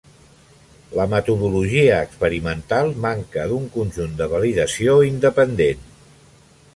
La 0.99 1.03
metodologia 1.11 1.99
experimental 2.05 2.89
manca 3.05 3.45
d'un 3.51 3.69
conjunt 3.77 4.15
de 4.23 4.29
validació 4.35 4.97
independent. 5.11 5.89